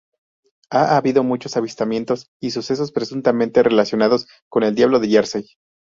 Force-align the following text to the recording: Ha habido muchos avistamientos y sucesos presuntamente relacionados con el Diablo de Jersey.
Ha 0.71 0.97
habido 0.97 1.21
muchos 1.23 1.57
avistamientos 1.57 2.31
y 2.41 2.49
sucesos 2.49 2.91
presuntamente 2.91 3.61
relacionados 3.61 4.27
con 4.49 4.63
el 4.63 4.73
Diablo 4.73 4.99
de 4.99 5.09
Jersey. 5.09 5.45